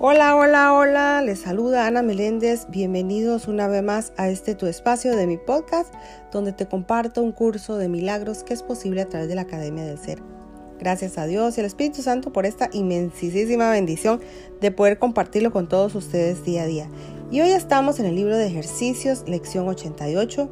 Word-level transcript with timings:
Hola, 0.00 0.36
hola, 0.36 0.74
hola, 0.74 1.22
les 1.22 1.40
saluda 1.40 1.88
Ana 1.88 2.02
Meléndez. 2.02 2.68
Bienvenidos 2.68 3.48
una 3.48 3.66
vez 3.66 3.82
más 3.82 4.12
a 4.16 4.28
este 4.28 4.54
tu 4.54 4.66
espacio 4.66 5.16
de 5.16 5.26
mi 5.26 5.38
podcast, 5.38 5.92
donde 6.30 6.52
te 6.52 6.68
comparto 6.68 7.20
un 7.20 7.32
curso 7.32 7.76
de 7.78 7.88
milagros 7.88 8.44
que 8.44 8.54
es 8.54 8.62
posible 8.62 9.00
a 9.00 9.08
través 9.08 9.28
de 9.28 9.34
la 9.34 9.40
Academia 9.40 9.84
del 9.84 9.98
Ser. 9.98 10.22
Gracias 10.78 11.18
a 11.18 11.26
Dios 11.26 11.56
y 11.56 11.62
al 11.62 11.66
Espíritu 11.66 12.02
Santo 12.02 12.32
por 12.32 12.46
esta 12.46 12.70
inmensísima 12.72 13.72
bendición 13.72 14.20
de 14.60 14.70
poder 14.70 15.00
compartirlo 15.00 15.50
con 15.50 15.68
todos 15.68 15.96
ustedes 15.96 16.44
día 16.44 16.62
a 16.62 16.66
día. 16.66 16.88
Y 17.32 17.40
hoy 17.40 17.50
estamos 17.50 17.98
en 17.98 18.06
el 18.06 18.14
libro 18.14 18.36
de 18.36 18.46
ejercicios, 18.46 19.24
lección 19.26 19.66
88, 19.66 20.48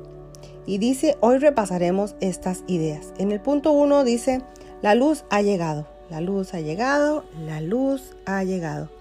y 0.67 0.79
dice, 0.79 1.19
hoy 1.21 1.39
repasaremos 1.39 2.17
estas 2.19 2.65
ideas. 2.67 3.13
En 3.17 3.31
el 3.31 3.41
punto 3.41 3.71
1 3.71 4.03
dice, 4.03 4.43
la 4.83 4.97
luz 4.97 5.25
ha 5.31 5.41
llegado, 5.41 5.87
la 6.11 6.21
luz 6.21 6.53
ha 6.53 6.59
llegado, 6.59 7.23
la 7.47 7.61
luz 7.61 8.17
ha 8.25 8.43
llegado. 8.43 8.96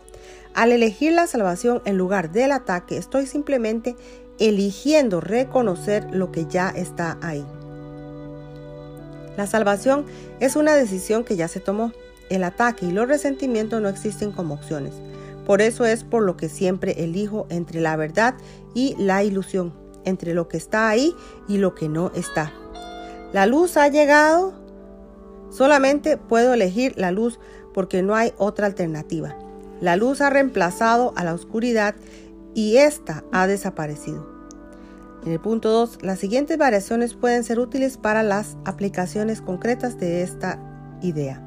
Al 0.55 0.71
elegir 0.71 1.11
la 1.11 1.27
salvación 1.27 1.81
en 1.83 1.97
lugar 1.97 2.31
del 2.31 2.53
ataque, 2.53 2.95
estoy 2.95 3.25
simplemente 3.27 3.97
eligiendo 4.39 5.19
reconocer 5.19 6.07
lo 6.11 6.31
que 6.31 6.45
ya 6.45 6.69
está 6.69 7.17
ahí. 7.21 7.45
La 9.35 9.47
salvación 9.47 10.05
es 10.39 10.55
una 10.55 10.73
decisión 10.75 11.25
que 11.25 11.35
ya 11.35 11.49
se 11.49 11.59
tomó. 11.59 11.91
El 12.29 12.45
ataque 12.45 12.85
y 12.85 12.91
los 12.91 13.05
resentimientos 13.05 13.81
no 13.81 13.89
existen 13.89 14.31
como 14.31 14.53
opciones. 14.53 14.93
Por 15.45 15.61
eso 15.61 15.83
es 15.85 16.05
por 16.05 16.23
lo 16.23 16.37
que 16.37 16.47
siempre 16.47 17.03
elijo 17.03 17.47
entre 17.49 17.81
la 17.81 17.97
verdad 17.97 18.35
y 18.73 18.95
la 18.97 19.25
ilusión, 19.25 19.73
entre 20.05 20.33
lo 20.33 20.47
que 20.47 20.55
está 20.55 20.87
ahí 20.87 21.13
y 21.49 21.57
lo 21.57 21.75
que 21.75 21.89
no 21.89 22.13
está. 22.15 22.53
La 23.33 23.45
luz 23.45 23.75
ha 23.75 23.89
llegado. 23.89 24.53
Solamente 25.49 26.15
puedo 26.15 26.53
elegir 26.53 26.93
la 26.95 27.11
luz 27.11 27.39
porque 27.73 28.01
no 28.01 28.15
hay 28.15 28.33
otra 28.37 28.67
alternativa. 28.67 29.35
La 29.85 29.97
luz 29.97 30.19
ha 30.19 30.31
reemplazado 30.31 31.13
a 31.15 31.23
la 31.23 31.35
oscuridad 31.35 31.93
y 32.55 32.77
ésta 32.77 33.23
ha 33.31 33.45
desaparecido. 33.45 34.27
En 35.23 35.31
el 35.31 35.39
punto 35.39 35.69
2, 35.69 35.99
las 36.01 36.17
siguientes 36.17 36.57
variaciones 36.57 37.13
pueden 37.13 37.43
ser 37.43 37.59
útiles 37.59 37.97
para 37.97 38.23
las 38.23 38.57
aplicaciones 38.65 39.41
concretas 39.41 39.99
de 39.99 40.23
esta 40.23 40.57
idea. 41.03 41.39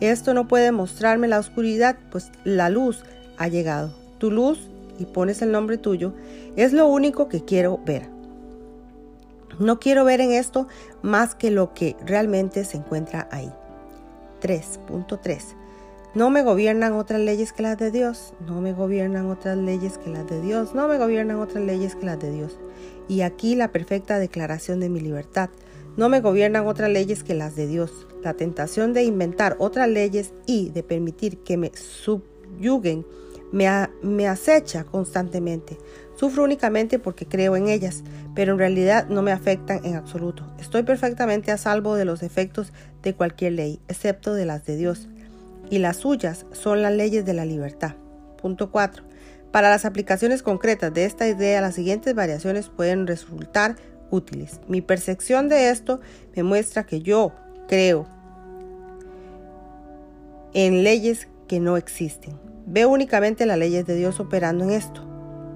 Esto 0.00 0.34
no 0.34 0.48
puede 0.48 0.70
mostrarme 0.70 1.28
la 1.28 1.38
oscuridad, 1.38 1.96
pues 2.10 2.30
la 2.44 2.68
luz 2.68 3.04
ha 3.38 3.48
llegado. 3.48 3.90
Tu 4.18 4.30
luz, 4.30 4.68
y 4.98 5.06
pones 5.06 5.40
el 5.40 5.50
nombre 5.50 5.78
tuyo, 5.78 6.12
es 6.56 6.74
lo 6.74 6.88
único 6.88 7.30
que 7.30 7.42
quiero 7.46 7.80
ver. 7.86 8.10
No 9.58 9.80
quiero 9.80 10.04
ver 10.04 10.20
en 10.20 10.32
esto 10.32 10.68
más 11.00 11.34
que 11.34 11.50
lo 11.50 11.72
que 11.72 11.96
realmente 12.04 12.66
se 12.66 12.76
encuentra 12.76 13.28
ahí. 13.30 13.50
3.3. 14.42 15.59
No 16.12 16.28
me 16.28 16.42
gobiernan 16.42 16.94
otras 16.94 17.20
leyes 17.20 17.52
que 17.52 17.62
las 17.62 17.78
de 17.78 17.92
Dios, 17.92 18.34
no 18.44 18.60
me 18.60 18.72
gobiernan 18.72 19.30
otras 19.30 19.56
leyes 19.56 19.96
que 19.96 20.10
las 20.10 20.28
de 20.28 20.40
Dios, 20.40 20.74
no 20.74 20.88
me 20.88 20.98
gobiernan 20.98 21.38
otras 21.38 21.64
leyes 21.64 21.94
que 21.94 22.04
las 22.04 22.18
de 22.18 22.32
Dios. 22.32 22.58
Y 23.06 23.20
aquí 23.20 23.54
la 23.54 23.70
perfecta 23.70 24.18
declaración 24.18 24.80
de 24.80 24.88
mi 24.88 24.98
libertad. 24.98 25.50
No 25.96 26.08
me 26.08 26.20
gobiernan 26.20 26.66
otras 26.66 26.90
leyes 26.90 27.22
que 27.22 27.34
las 27.34 27.54
de 27.54 27.68
Dios. 27.68 28.08
La 28.24 28.34
tentación 28.34 28.92
de 28.92 29.04
inventar 29.04 29.54
otras 29.60 29.88
leyes 29.88 30.32
y 30.46 30.70
de 30.70 30.82
permitir 30.82 31.38
que 31.44 31.56
me 31.56 31.70
subyuguen 31.76 33.06
me, 33.52 34.26
acecha 34.26 34.82
constantemente. 34.82 35.78
Sufro 36.16 36.42
únicamente 36.42 36.98
porque 36.98 37.26
creo 37.26 37.54
en 37.54 37.68
ellas, 37.68 38.02
pero 38.34 38.52
en 38.54 38.58
realidad 38.58 39.08
no 39.08 39.22
me 39.22 39.30
afectan 39.30 39.84
en 39.84 39.94
absoluto. 39.94 40.44
Estoy 40.58 40.82
perfectamente 40.82 41.52
a 41.52 41.56
salvo 41.56 41.94
de 41.94 42.04
los 42.04 42.24
efectos 42.24 42.72
de 43.02 43.14
cualquier 43.14 43.52
ley, 43.52 43.80
excepto 43.86 44.34
de 44.34 44.44
las 44.44 44.66
de 44.66 44.76
Dios 44.76 45.08
y 45.68 45.78
las 45.78 45.98
suyas 45.98 46.46
son 46.52 46.82
las 46.82 46.92
leyes 46.92 47.24
de 47.24 47.34
la 47.34 47.44
libertad. 47.44 47.94
Punto 48.40 48.70
4. 48.70 49.04
Para 49.50 49.68
las 49.68 49.84
aplicaciones 49.84 50.42
concretas 50.42 50.94
de 50.94 51.04
esta 51.04 51.28
idea, 51.28 51.60
las 51.60 51.74
siguientes 51.74 52.14
variaciones 52.14 52.68
pueden 52.68 53.06
resultar 53.06 53.76
útiles. 54.10 54.60
Mi 54.68 54.80
percepción 54.80 55.48
de 55.48 55.70
esto 55.70 56.00
me 56.34 56.42
muestra 56.42 56.84
que 56.84 57.02
yo 57.02 57.32
creo 57.68 58.06
en 60.54 60.82
leyes 60.82 61.28
que 61.48 61.60
no 61.60 61.76
existen. 61.76 62.38
Veo 62.66 62.88
únicamente 62.88 63.46
las 63.46 63.58
leyes 63.58 63.86
de 63.86 63.96
Dios 63.96 64.20
operando 64.20 64.64
en 64.64 64.70
esto. 64.70 65.06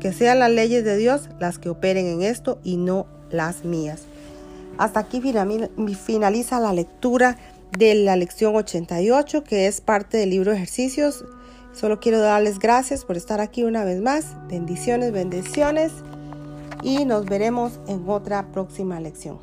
Que 0.00 0.12
sean 0.12 0.40
las 0.40 0.50
leyes 0.50 0.84
de 0.84 0.96
Dios 0.96 1.30
las 1.38 1.58
que 1.58 1.68
operen 1.68 2.06
en 2.06 2.22
esto 2.22 2.58
y 2.64 2.76
no 2.76 3.06
las 3.30 3.64
mías. 3.64 4.02
Hasta 4.76 5.00
aquí 5.00 5.20
finaliza 5.20 6.60
la 6.60 6.72
lectura 6.72 7.38
de 7.70 7.94
la 7.94 8.16
lección 8.16 8.54
88, 8.54 9.44
que 9.44 9.66
es 9.66 9.80
parte 9.80 10.18
del 10.18 10.30
libro 10.30 10.50
de 10.50 10.58
ejercicios. 10.58 11.24
Solo 11.72 11.98
quiero 11.98 12.20
darles 12.20 12.58
gracias 12.58 13.04
por 13.04 13.16
estar 13.16 13.40
aquí 13.40 13.64
una 13.64 13.84
vez 13.84 14.00
más. 14.00 14.36
Bendiciones, 14.48 15.12
bendiciones. 15.12 15.92
Y 16.82 17.04
nos 17.04 17.26
veremos 17.26 17.80
en 17.88 18.08
otra 18.08 18.52
próxima 18.52 19.00
lección. 19.00 19.38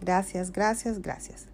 Gracias, 0.00 0.52
gracias, 0.52 1.00
gracias. 1.00 1.53